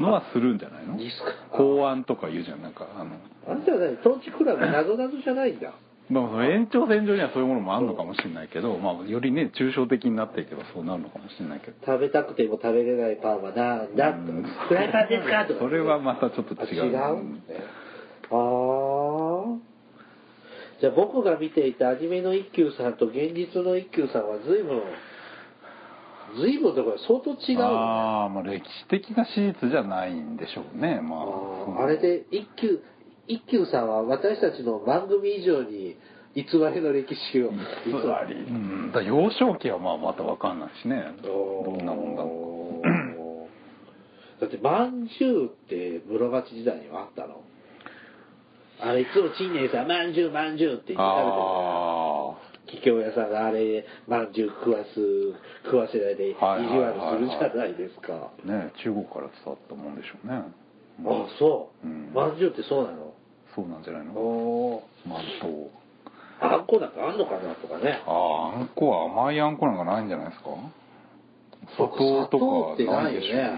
[0.00, 0.96] のはするんじゃないの？
[1.50, 2.62] 公安とか言うじゃん。
[2.62, 3.18] なんかあの。
[3.48, 3.96] あんたは何？
[3.98, 5.74] トンチクラブ謎謎じゃないんだ。
[6.10, 11.76] まあ延長線上にはそういうものもあるのかもしれないけど、まあ、よりね抽象的になっていけばそうなるのかもしれないけど。
[11.86, 14.18] 食べたくても食べれないパンはなんだと。
[14.18, 14.42] うん。
[14.68, 15.46] フライパンですか？
[15.46, 15.60] とか。
[15.60, 16.96] それはまたちょっと違う。
[16.96, 17.40] あ違うんね
[18.32, 19.58] あ
[20.80, 24.80] じゃあ僕が見ていたアニメの一休さんと現実の一休さんは随分
[26.40, 27.64] 随分とか相当違うよね。
[27.66, 31.00] ああまあ歴史的な史実じゃないんでしょうね。
[31.02, 31.16] ま
[31.80, 32.80] ああれで一休
[33.26, 35.96] 一休さんは私たちの番組以上に
[36.34, 38.34] 偽りの歴史を偽り。
[38.34, 38.86] うん。
[38.88, 41.02] だから幼少期はまあまた分かんないしね。
[41.22, 42.82] どんなもんだろ
[44.38, 47.42] うだってまんじゅうって室町時代にはあったの？
[48.80, 60.40] あれいつも陳年さんまんじゅうまんじゅうって言って食べてるあ桔梗屋さんがあれまんじゅう食わす食わせないで意地悪するじゃないですか、あね中国から伝わったもんでしょうね。
[61.04, 62.10] あそう、うん。
[62.14, 63.09] まんじゅうってそうなの？
[63.60, 64.12] そうなんじゃないの？
[64.12, 65.70] おまあと
[66.42, 68.02] あんこなんかあんのかなとかね。
[68.06, 70.50] あああんこは甘いあんこなんかないんじゃないですか？
[71.76, 72.38] 砂糖と
[72.86, 73.32] かないでしょ。
[73.34, 73.50] う、ね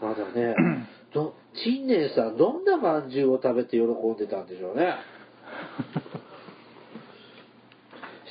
[0.00, 0.54] まだね。
[1.14, 4.94] ど陳年さんどんなまんじゅうを食べて喜んでたんでしょうね？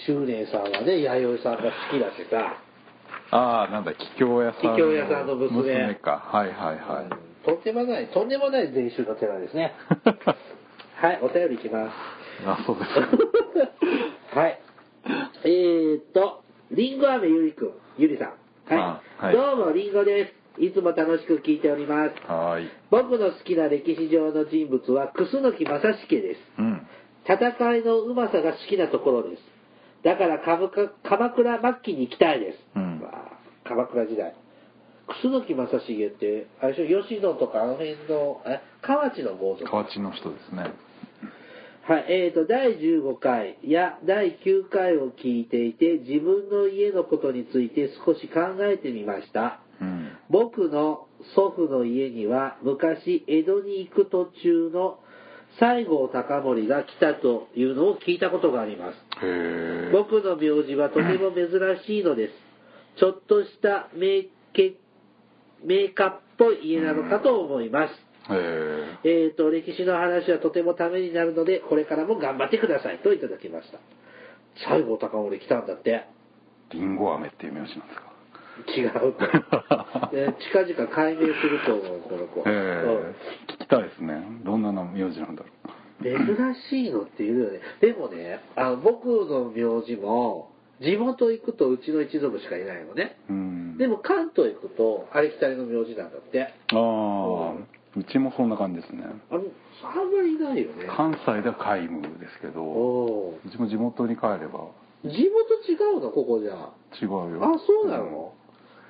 [0.06, 2.58] 周年さんはね弥生さんが好きだしさ。
[3.32, 5.96] ああなんだ桔梗屋さん桔梗屋さんの娘。
[5.96, 6.22] か。
[6.32, 7.10] はいはいはい、うん。
[7.56, 9.74] とんでもないとんでもない禅宗の寺ですね
[10.96, 12.90] はいお便りいきますあそうです
[14.36, 14.60] はい。
[15.46, 18.78] えーっと、りんご飴ゆりくん、ゆりさん。
[18.78, 19.38] はあはいい。
[19.38, 20.28] どうも、りんごで
[20.58, 20.62] す。
[20.62, 22.16] いつも楽しく聞いております。
[22.28, 26.42] はーい僕の好きな歴史上の人物は、楠木正成です。
[26.60, 26.88] うん
[27.28, 29.44] 戦いのうまさが好きなところです。
[30.04, 32.60] だから鎌倉末期に行きたいです。
[32.76, 33.02] うん
[33.64, 34.34] 鎌倉時代。
[35.08, 39.70] 楠木正成って、あれでしょ、吉野とかあの辺の、え、河内の豪族。
[39.70, 40.72] 河内の人ですね
[41.88, 49.60] はい、えーと、第15回や第9回を聞いていて、自分の家のことについて少し考えてみました。
[49.80, 55.00] うん僕の祖父の家には昔江戸に行く途中の
[55.60, 58.98] 西郷隆盛が来たというのを聞いたことがあります。
[59.92, 61.50] 僕の名字はとても珍
[61.86, 62.34] しいのです。
[63.00, 64.76] ちょっとした名家
[65.64, 68.05] 名家っぽい家なのかと思います。
[68.32, 73.80] へえー、と、歴史の話はとてもためになるので、これからも頑張ってくださいといただきました。
[74.56, 75.90] 西郷隆盛来たんだって。
[75.92, 76.06] え
[76.74, 78.16] りんご飴っていう名字なんですか？
[78.76, 79.14] 違う
[80.40, 82.40] 近々解明すると思う、この子。
[82.42, 83.14] へえ
[83.48, 87.60] 聞きたいですねどんな名字なんだろうん珍しいのっていうよね。
[87.82, 93.18] でもね、あの僕の名字も、地元行くとうちの一族しかいないのね。
[93.30, 96.44] ううんでも関東行くと、ありきたりの名字なんだって。
[96.44, 97.58] ああう
[98.04, 99.42] ちもそんな感じですねあの、
[99.84, 100.88] あんまりいないよね。
[100.96, 106.74] 関西では皆無ですけどおうちも地元に帰ればー地元違うのここじゃ。
[107.02, 108.34] 違うよあ、そうなの、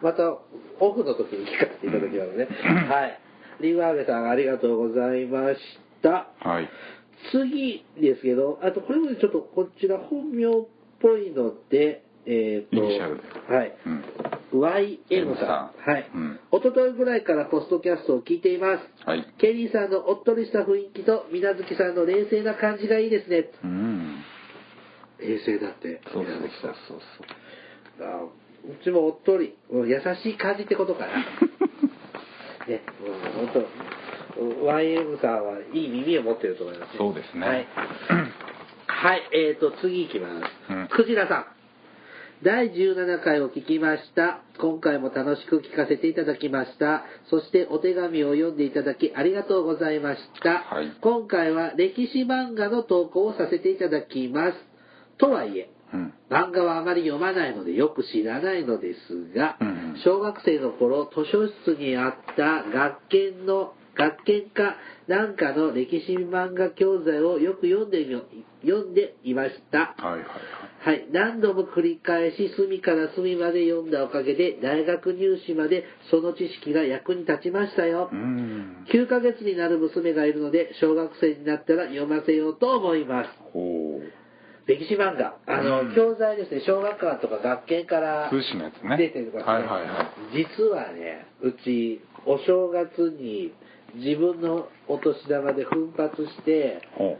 [0.02, 0.38] また、
[0.80, 2.48] オフの時に聞かせていただきますね。
[2.90, 3.20] はい。
[3.62, 5.60] リーワーベさん、ありがとうございまし
[6.02, 6.28] た。
[6.40, 6.70] はい
[7.32, 10.66] 次ですけど、あとこれもねちょっとこちら本名っ
[11.02, 13.78] ぽいので、えっ、と、イニシャルではい。
[13.86, 14.04] うん
[14.54, 15.90] YM さん。
[15.90, 16.10] はい。
[16.14, 19.08] うん一昨日ぐらいからポストキャストを聞いています。
[19.08, 23.50] はいケリーさんのおっとりした雰囲気と、みなずきさんの冷静な感じがいいですね。
[23.64, 24.24] うん
[25.20, 26.34] 冷静だって、そうそう。
[26.88, 27.00] そう
[27.98, 31.14] そうあうちもおっとり、優しい感じってことかな。
[32.68, 33.66] ね、もう本
[34.34, 37.68] 当、YM さんはいい耳を持ってると思います、そうですねはい。
[38.88, 40.74] はい、えーと、次行きます。
[40.74, 41.55] うんクジラさん。
[42.46, 44.44] 第17回を聞きました。
[44.62, 47.04] 今回も楽しく聞かせていただきました。
[47.32, 50.60] そしてお手紙を読んでいただきありがとうございました。
[50.60, 54.58] はい今回は歴史漫画の投稿をさせていただきます。
[55.18, 64.76] とはいえ、うん漫画はあまり読まないのでよく知らないのですが、うんうん小学生の頃図書室にあった学研の学研か
[65.08, 68.16] なんかの歴史漫画教材をよく読んでみ
[68.62, 69.96] 読んでいました。
[69.98, 70.26] はいはいはい。
[70.86, 78.10] はい、何度も繰り返し隅から隅まで読んだおかげで大学入試までその知識が役に立ちましたよ。
[78.12, 78.86] うん。
[78.94, 83.30] 9ヶ月になる娘がいるので小学生になったら読ませようと思います。
[83.54, 84.26] ほう。
[84.68, 85.96] 歴史漫画、あの、うん。
[85.96, 88.32] 教材ですね、小学館とか学研から
[88.98, 93.54] 出てるから、はいはいは実はね、うち、お正月に
[93.96, 97.18] 自分のお年玉で奮発して、ほ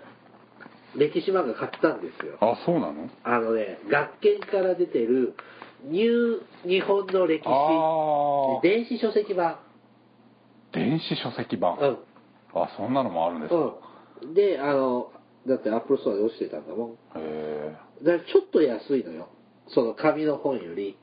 [0.96, 2.38] 歴史漫画買ったんですよう。
[2.42, 3.10] あそうなの？
[3.24, 5.36] あのね、学研から出てる、
[5.84, 9.60] NEW 日本の歴史、ああ電子書籍版。
[10.74, 11.78] 電子書籍版？
[11.78, 11.98] うん。
[12.54, 13.56] あそんなのもあるんですか
[14.22, 14.34] うん。
[14.34, 15.12] で、あの、
[15.48, 16.90] だってアップルストアで落ちてたんだもん。
[16.92, 19.30] へえだからちょっと安いのよ。
[19.68, 20.98] その紙の本より。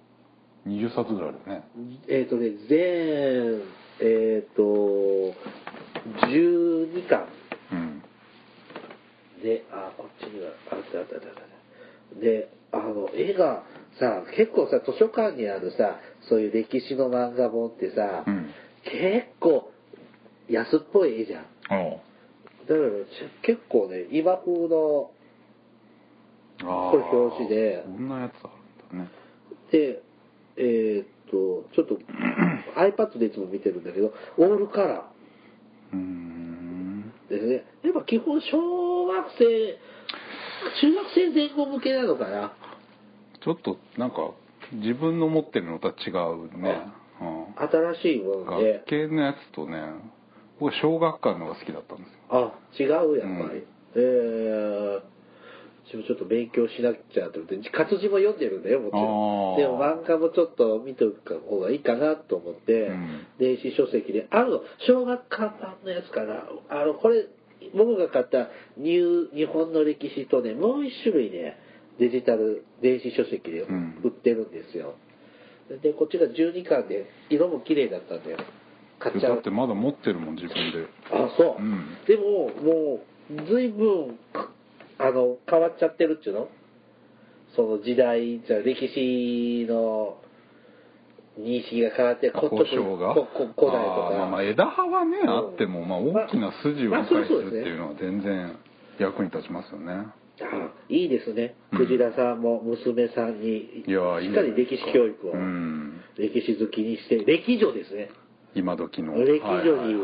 [0.67, 1.69] 20冊ぐらいだよね
[2.09, 3.63] えっ、とね、全、
[4.05, 4.63] えっ、と、
[6.27, 7.29] 12巻。
[7.71, 8.03] うん。
[9.43, 11.35] であこっちにはあったあったあったあっ
[12.15, 12.21] た。
[12.21, 13.63] であの絵が
[13.99, 18.51] さ結構さ図書館にあるさそういう歴史の漫画本ってさ、うん。
[18.85, 19.71] 結構
[20.49, 21.43] 安っぽい絵じゃん。
[21.43, 25.11] だからち結構ね今風の
[26.63, 27.83] あこれ表紙で。
[27.85, 28.51] こんなやつあ
[28.93, 29.11] るんだね。
[29.71, 30.03] で
[30.57, 31.99] えーっとちょっと
[32.77, 35.11] iPad でいつも見てるんだけどオールカラ
[35.93, 35.99] うー。
[35.99, 37.65] んーですね。
[37.83, 39.79] やっぱ基本小学生
[40.81, 42.53] 中学生前後向けなのかな。
[43.43, 44.31] ちょっとなんか
[44.73, 46.81] 自分の持ってるのとは違うね、
[47.21, 48.75] うん、新しいもので。
[48.75, 49.83] 学系のやつとね
[50.61, 52.15] 僕小学館のが好きだったんですよ。
[52.31, 53.67] あ違うやっぱり、うん。
[53.97, 55.12] えー
[55.93, 59.57] 私もちょっと勉強しなきゃと思って活字も読んでるんだよもちろん。
[59.61, 63.27] でも漫画もちょっと見ておく方がいいかなと思って、うん。
[63.39, 66.49] 電子書籍であるの小学館版のやつかな。
[66.71, 67.27] あのこれ
[67.77, 71.59] 僕が買ったニュー日本の歴史とねもう一種類ね
[72.01, 74.01] デジタル電子書籍でうん。
[74.03, 74.95] 売ってるんですよ、
[75.83, 78.39] でこっちが12巻で色も綺麗だったんだよ。
[78.99, 79.35] 買っちゃう。
[79.35, 80.87] だってまだ持ってるもん自分で。
[81.13, 81.99] あそう、うん。
[82.09, 84.49] でももう随分か
[85.03, 86.49] あの変わっちゃってるっていうの？
[87.57, 90.17] その時代じゃ歴史の
[91.39, 93.15] 認識が変わって古代とか。
[94.17, 98.57] まあまあ枝葉はね、うんあっても、まあ、大きな筋をまあ理解するっていうのは全然
[98.99, 99.93] 役に立ちますよね。
[100.41, 101.55] あいいですね。
[101.73, 101.79] うん。
[101.79, 106.01] クジラさんも娘さんにしっかり歴史教育を、うん。
[106.17, 108.11] 歴史好きにして歴女ですね。
[108.55, 109.15] 今時の。
[109.15, 109.95] 歴女に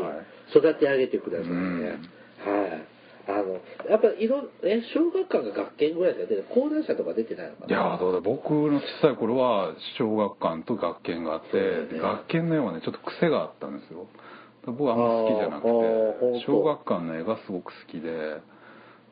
[0.55, 1.85] 育て上げてくださいね、うん。
[1.85, 2.87] はい
[3.29, 7.67] あのやっぱいろえ小学館が学研ぐらいしか出て高齢者とか出てないのかな？
[7.67, 11.57] いやーどうだ僕の小さい頃は小学館と学研があって、
[11.93, 11.99] ね。
[11.99, 14.07] 学研の絵はねちょっと癖があったんですよ。
[14.65, 15.69] 僕はあんま好きじゃなくて
[16.45, 18.41] 小学館の絵がすごく好きで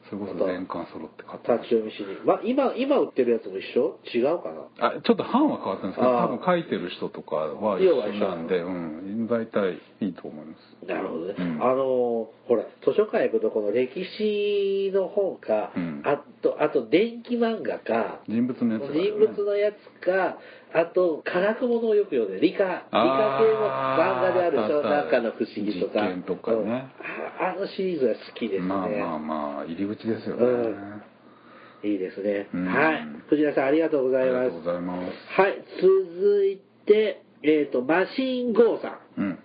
[0.10, 4.00] それこそ全巻揃って買ってまし立ち読みしに、まあ、今今売ってるやつも一緒？
[4.14, 4.92] 違うかな？
[4.92, 9.28] たあちょっと版は変わったんですけど多分書いてる人とかは一緒なんでうん。
[9.28, 10.86] 大体いいと思います。
[10.88, 11.62] なるほどね、うん。
[11.62, 16.02] あのほら図書館行くとこの歴史の本か、うん。
[16.06, 20.38] あとあと電気漫画か人物のやつがある人物のやつか
[20.78, 23.66] あと科学ものをよく読んで理科理科系の
[23.98, 26.06] 漫画であるでなんかの不思議とか。
[26.28, 26.58] とかね。
[26.58, 26.72] うん。
[26.72, 31.92] ああのシリーズは好きですね、まあまあまあ入り口ですよね、うん。
[31.92, 32.66] いいですね、うん。
[32.68, 33.08] はい。
[33.28, 34.38] 藤田さんありがとうございます。
[34.38, 35.42] ありがとうございます。
[35.42, 35.66] はい。
[35.82, 39.22] 続いてえっ、とマシンゴーさん。
[39.22, 39.40] うん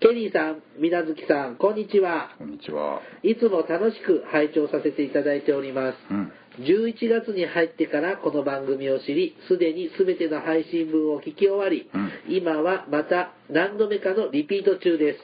[0.00, 2.30] ケニーさん、みなずきさん、こんにちは。
[2.38, 5.96] こんにちはいつも楽しく拝聴させていただいております。
[6.10, 12.10] うん11月に入ってからこの番組を知り、すでに全ての配信分を聞き終わり、うん。
[12.28, 15.18] 今はまた何度目かのリピート中です。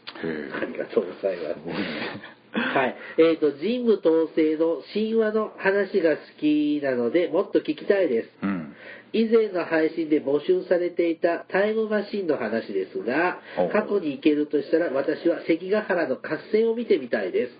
[0.62, 2.37] ありがとうございます。
[2.53, 2.97] はい。
[3.19, 8.31] えっ、と、神武統制の神話の話が好きなので、もっと聞きたいです。
[8.43, 8.77] うん。
[9.12, 13.39] 以前の配信で募集されていたタイムマシンの話ですが
[13.73, 16.21] 過去に行けるとしたら私は関ヶ原の合
[16.53, 17.53] 戦を見てみたいです、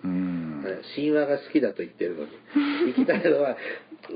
[0.95, 2.29] 神話が好きだと言ってるのに。
[2.93, 3.57] 行きたいのは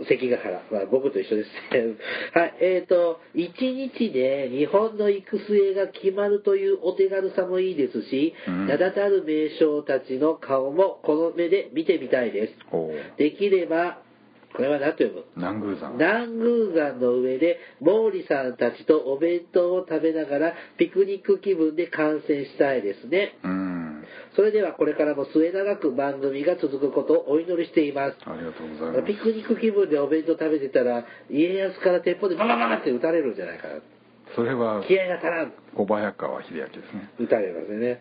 [0.09, 1.95] 関ヶ原、まあ、僕と一緒ですね。
[2.33, 8.67] はいえーと一日で日本の行く末が決まるというお手軽さもいいですし、うん。
[8.67, 12.55] 名だたる名将たちの顔もこの目で見てみたいです。
[13.17, 14.03] できれば
[14.55, 15.25] これは何と読む？
[15.37, 15.93] 南宮山。
[15.97, 16.27] 南
[16.73, 23.39] 宮山の上で毛利さんたちとお弁当を食べながらピクニック気分で観戦したいですね。
[23.45, 23.70] うん
[24.37, 28.17] それではこれからも末永く番組が続くことをお祈りしています。
[28.27, 29.07] ありがとうございます。
[29.07, 33.75] ピクニック気分でお弁当食べてたら家康から鉄砲でババババって撃たれるんじゃないかな。
[34.37, 35.53] それは気合が足らん。
[35.75, 37.11] 小早川秀明ですね。
[37.19, 38.01] 撃たれますよね、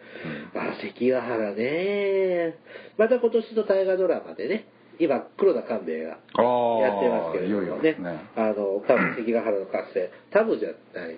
[0.54, 2.56] あ関ヶ原ね。
[2.98, 4.68] また今年の大河ドラマでね
[5.00, 6.20] 今黒田官兵衛がやっ
[7.02, 8.20] てますけれどもいよいよねね。
[8.36, 11.18] あの多分関ヶ原の合戦多分じゃない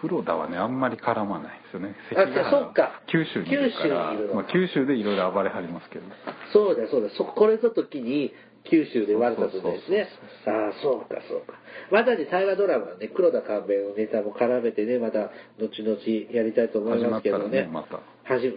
[0.00, 1.96] 黒田はねあんまり絡まないですよね。
[2.12, 3.02] あじゃあそっか。
[3.10, 4.12] 九州にいるから。
[4.12, 6.04] 九州まあ、九州でいろいろ暴れはりますけど。
[6.52, 8.32] そうだそうだそこれぞときに
[8.64, 10.08] 九州で悪かったですね。
[10.46, 11.54] ああそうかそうか。
[11.90, 15.98] またね大河ドラマね黒田官兵衛のネタも絡めてねまた後々
[16.32, 17.62] やりたいと思いますけどね。
[17.62, 18.56] ねまた始ま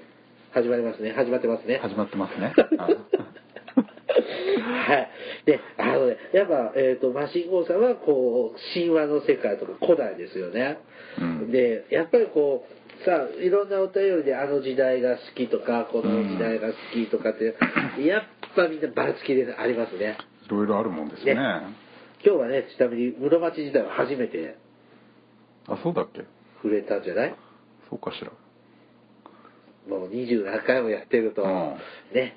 [0.51, 1.13] 始まりますね。
[1.13, 1.79] 始まってますね。
[1.81, 2.53] 始まってますね。
[4.59, 5.09] はい。
[5.45, 10.79] で、あのね、やっぱ、えっ、と、マシンゴーさんは、こう、神話の世界とか古代ですよね。
[11.19, 11.51] うん。
[11.51, 17.55] で、やっぱりこう、さあ、いろんなお便りであの時代が好きとか、この時代が好きとかって、
[18.05, 18.23] やっ
[18.55, 20.17] ぱみんなばらつきでありますね。
[20.45, 21.35] いろいろあるもんですね。
[21.35, 21.39] ね。
[22.25, 24.55] 今日はね、ちなみに室町時代は初めて
[25.67, 26.23] あそうだっけ？
[26.61, 27.35] 触れたんじゃない？
[27.89, 28.31] そうかしら。
[29.87, 31.49] もう20何回もやってると、うん。
[32.13, 32.35] ね、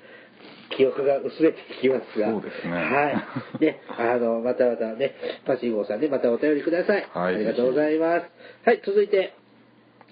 [0.77, 2.31] 記憶が薄れてきますが。
[2.31, 3.11] そうですねは
[3.59, 3.63] い。
[3.63, 7.07] ね、あの、またまたね、パシーゴーさんね、またお便りください。
[7.13, 8.25] はいありがとうございます。
[8.65, 9.35] はい、続いて、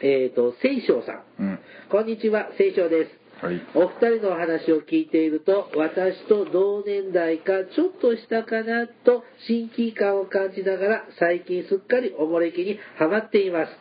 [0.01, 1.23] えっ、と、聖章さん。
[1.39, 3.21] うんこんにちは、聖章です。
[3.45, 13.71] はいお二人のお話を聞いていると、私と同年代かちょっとしたかなと親近感を感じながら、最近すっかりおもれきにハマっています。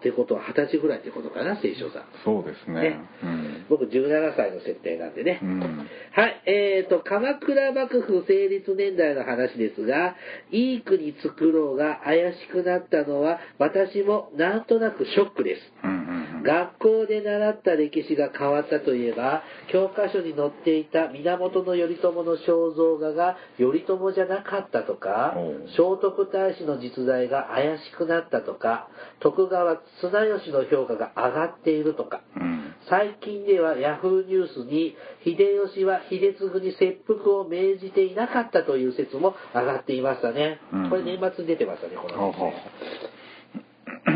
[0.00, 2.04] ってことは二十歳ぐらいってことかな、聖書さん。
[2.24, 5.38] そうですねねうん僕17歳の設定なんでね。
[5.42, 10.16] うんはい、えーと、鎌倉幕府成立年代の話ですが、
[10.50, 15.62] いい国作ろうが怪しくなったのは、私もなんとなくショックです。
[15.84, 15.99] うん
[16.42, 25.34] 学校で習った歴史が変わったといえば教科書に載っていた源頼朝の肖像画が頼朝じゃなかったとか
[25.70, 28.88] 聖徳太子の実在が怪しくなったとか
[29.20, 32.22] 徳川綱吉の評価が上がっているとか。
[32.36, 32.60] うん。
[32.88, 40.90] 最近ではヤフーニュースに秀吉は秀次に切腹を命じていなかったという説も上がっていましたね、うん。
[40.90, 42.32] これ年末に出てましたねこの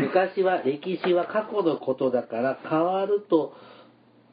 [0.01, 3.53] 昔は歴史は過去のことだから変わると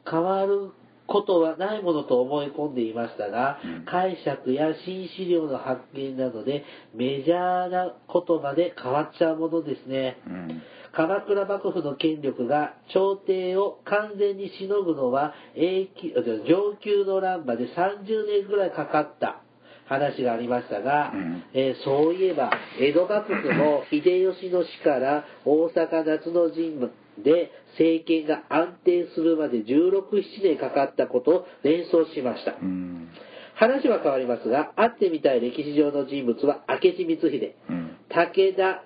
[0.09, 0.71] 変わる
[1.07, 3.85] ことはないものと思い込んでいましたが、うん。
[3.85, 6.63] 解釈や新資料の発見などで
[6.95, 10.17] メジャーなことまで変わっちゃうものですね。
[10.25, 10.61] うん。
[10.93, 16.13] 鎌倉幕府の権力が朝廷を完全にしのぐのは永久
[16.47, 19.42] 上級の乱馬で30年ぐらいかかった
[19.85, 21.43] 話がありましたが、うん。
[21.53, 26.79] えーそういえば江戸幕府も秀吉の死から大阪夏の陣
[27.23, 32.53] で政権が安定するまで16、7年かかったことを連想しました。
[32.61, 33.09] うん。
[33.55, 37.97] 話は変わりますが、会ってみたい歴史上の人物は明智光秀、うん。
[38.09, 38.83] 武田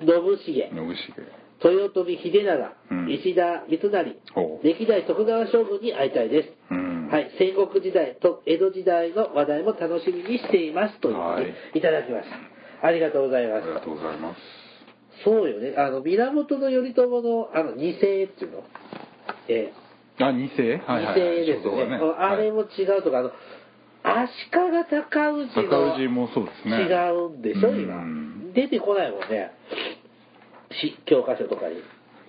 [0.00, 3.10] 信繁、豊臣秀長、うん。
[3.12, 4.16] 石田三成。
[4.62, 11.44] 歴代徳川将軍に会いたいです、うんはい、戦国時代と江戸時代の話題も楽しみにしていますというふう
[11.74, 11.82] にい。
[11.82, 13.64] ただきました、ありがとうございます。
[13.64, 14.38] ありがとうございます。
[15.24, 15.74] そうよね。
[15.76, 18.64] あの源頼朝のあの二世っていうの。
[19.48, 19.72] え
[20.20, 20.76] あ二世？
[20.76, 21.40] ーはいはいはい。
[21.40, 23.32] 二世ですよね,、肖像画あれも違うとかあの
[24.04, 24.60] 足利
[25.10, 26.76] 尊氏の高氏もそうですね。
[26.86, 27.96] 違うんでしょ今。
[27.96, 28.52] うん。
[28.54, 29.50] 出てこないもんね。
[30.70, 31.82] し教科書とかに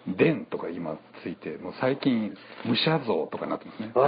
[0.08, 2.36] 伝とか今ついてもう最近
[2.66, 3.92] 武者像とかになってますね。
[3.94, 4.08] あそう。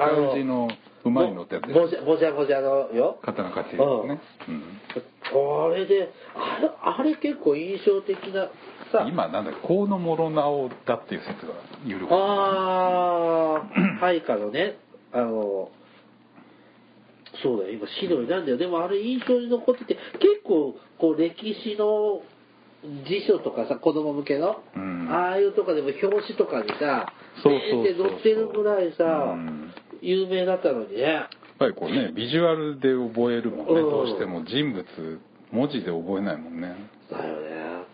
[0.00, 0.68] あの高氏の
[1.04, 3.18] うまいのってやつもじゃもじゃもじゃのよ。
[3.22, 4.20] 刀鍛冶ですね、
[5.32, 8.50] あれであれあれ結構印象的な
[8.90, 12.12] さうん、今なんだ河野諸直だっていう説が有力。
[12.12, 14.76] ああ配下のね
[15.12, 15.70] あの
[17.42, 17.74] そうだよ。
[17.74, 18.56] 今資料になんだよ。
[18.56, 22.22] でもあれ印象に残ってて結構こう歴史の
[22.82, 25.08] 辞書とかさ子供向けの、うん。
[25.10, 27.12] ああいうとかでも表紙とかにさ
[27.42, 28.04] そうそうそうそう。
[28.04, 29.72] ペンで載ってるぐらいさ、うん。
[30.00, 31.02] 有名だったのにね。
[31.02, 33.80] やっぱりこうねビジュアルで覚えるもんね。
[33.80, 33.90] うん。
[33.90, 34.84] どうしても人物
[35.50, 36.76] 文字で覚えないもんね。
[37.10, 37.84] だよね。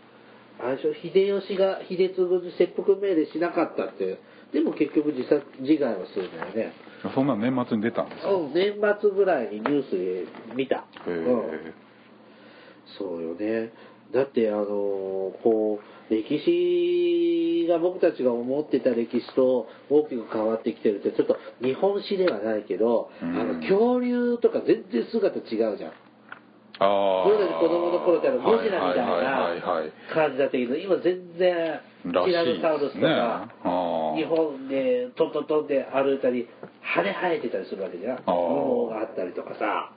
[0.60, 4.18] あれでしょ秀吉が秀次に切腹命令しなかったって。
[4.52, 6.72] でも結局自殺自害はするんだよね。
[7.12, 11.74] そんな年末に出たんですようん年末ぐらいにニュースで見た、へえ、うん。
[12.98, 13.72] そうよね
[14.14, 23.40] だってあのーこう歴史が僕たちが思ってた歴史と大きく変わってきてるってちょっと日本史ではないけど、うん。
[23.40, 25.92] あの恐竜とか全然姿違うじゃん。
[26.80, 29.54] ああ僕たち子供の頃ってあのゴジラみたいな
[30.12, 34.20] 感じだったけど今全然ティラノサウルスとか、ね。
[34.20, 36.48] 日本でトントントンで歩いたり
[36.82, 38.16] 羽生えてたりするわけじゃん。
[38.18, 38.22] ー。
[38.26, 39.92] 羽毛があったりとかさ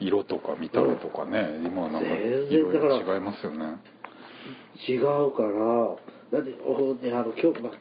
[0.00, 3.76] 色とか見た目とかね、今はなんかいろ違いますよね。
[4.88, 5.96] 違うから。
[6.32, 7.72] だっておねあの恐,、まあ、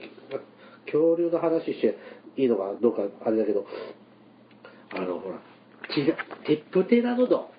[0.86, 1.98] 恐竜の話して
[2.38, 3.66] いいのかどうかあれだけど
[4.96, 5.40] あのほら
[6.46, 7.50] テップテラノド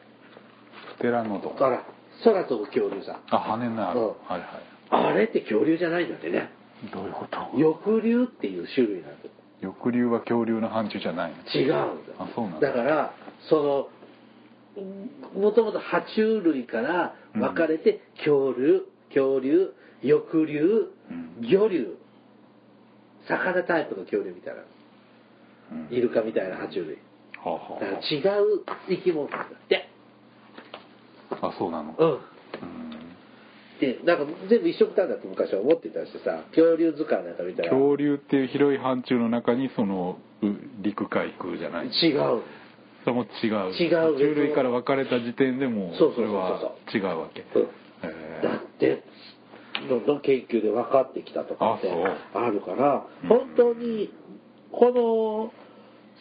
[0.97, 1.55] プテラノドン。
[1.55, 1.85] ンあら
[2.23, 4.07] 空飛ぶ恐竜さあ羽のある、うん。
[4.07, 4.41] はいはい。
[4.91, 6.51] あれって恐竜じゃないんだってね。
[6.93, 7.39] どういうこと？
[7.59, 9.17] 翼竜っていう種類なんだ
[9.63, 11.39] 翼竜は恐竜の範疇じゃないの？
[11.61, 11.79] 違うんだ。
[12.21, 12.69] あそうなんだ。
[12.69, 13.13] だから
[13.49, 13.89] その
[15.35, 19.73] もともと爬虫類から分かれて恐竜恐竜
[20.03, 21.49] 翼竜うん。
[21.49, 21.97] 魚竜。
[23.29, 24.63] 魚タイプの恐竜みたいな。
[25.73, 25.95] うん。
[25.97, 26.99] イルカみたいな爬虫類。
[27.45, 29.89] はあはだから違う生き物だって。
[31.31, 31.95] ああそうなの？
[31.99, 32.09] うん。
[32.11, 32.19] うん。
[33.81, 37.71] でなんか全部一緒くたんだって昔は思ってたしさ恐竜図鑑なんか見たら。
[37.71, 40.47] 恐竜っていう広い範疇の中にそのう
[40.83, 41.87] 陸海空じゃない？
[41.89, 42.43] 違う
[43.05, 43.73] それも違う。
[43.75, 47.45] 違う類から分かれた時点でもうそれは違うわけ。
[47.55, 47.63] うん。
[47.63, 49.05] へだって
[49.89, 51.91] どんどん研究で分かってきたとかって
[52.35, 53.29] あるからうん。
[53.29, 54.11] 本当に
[54.73, 55.53] この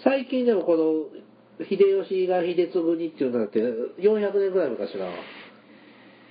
[0.03, 5.07] 最近でもこの秀吉が秀次にっていうのだって400年ぐらい昔の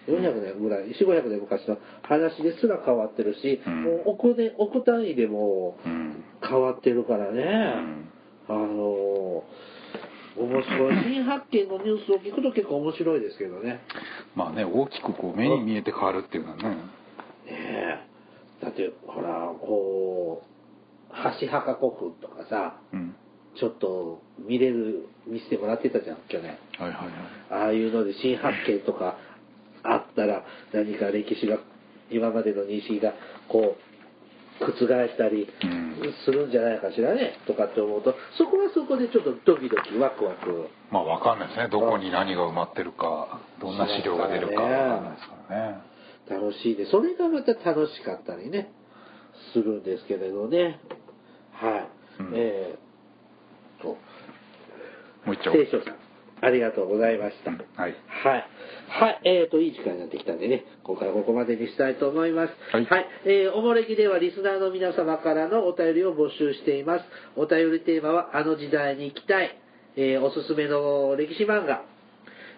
[0.08, 3.82] 400年ぐらい4500年昔の話ですら変わってるし、うん。
[3.84, 6.24] もう億年億単位でもうん。
[6.42, 8.10] 変わってるからね、ん。
[8.48, 9.44] あの
[10.36, 11.04] 面白い。
[11.04, 13.80] 新発見のニュースを聞くと結構面白いですけどね。
[14.34, 16.68] まあね大きくこう目に見えて変わるっていうのはね。
[16.68, 16.76] ね
[17.48, 18.64] え。
[18.64, 23.14] だってほらこう橋墓古墳とかさうん。
[23.54, 26.56] ちょっと見れる見せてもらってたじゃん去年。
[26.78, 27.64] はいはいはい。
[27.64, 29.18] ああいうので新発見とか
[29.82, 31.58] あったら何か歴史が
[32.10, 33.12] 今までの認識が
[33.48, 33.91] こう
[34.62, 35.92] 覆ったりうん。
[36.24, 40.68] するんじゃないかしらねとかって思うとそこはそこでちょっとドキドキワクワク。
[40.90, 41.68] まあわかんないですね。
[41.68, 45.92] どこに何が埋まってるかどんな資料が出るかわかんないですからね。
[46.28, 48.72] 楽しいでそれがまた楽しかったりね
[49.52, 50.80] するんですけれどね。
[51.52, 51.88] は
[52.20, 52.32] い、うん。
[52.34, 53.98] えーと
[55.24, 55.52] もう一丁。
[55.52, 56.01] 清少さん
[56.42, 58.46] ありがとうございました、うんはいはい。
[58.88, 59.20] はい。
[59.24, 62.52] えっ、と、いい時間になってきたんでね、今回はここまでにしたいと思います。
[62.72, 67.04] はいえーおもれきではリスナーの皆様からのお便りを募集しています。
[67.36, 69.56] お便りテーマは、あの時代に行きたい、
[69.96, 71.84] えーおすすめの歴史漫画、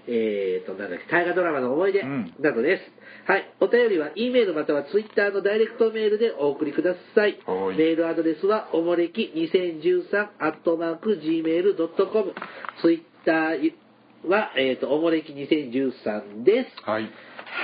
[0.08, 3.30] えーと、なんだっけ、大河ドラマの思い出うんなどです。
[3.30, 3.44] はい。
[3.60, 7.38] お便りは、E メールまたは Twitter のダイレクトメールでお送りください。
[7.46, 12.34] はいメールアドレスは、おもれき2013、アットマーク、gmail.com。
[12.82, 16.90] Twitter は、えっ、と、おもれき2013です。
[16.90, 17.10] はい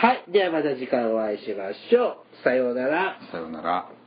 [0.02, 0.24] はい。
[0.32, 2.44] ではまた次回お会いしましょう。
[2.44, 3.18] さようなら。
[3.32, 3.99] さようなら